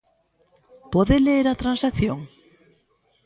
[0.93, 2.19] ¿Pode ler a transacción?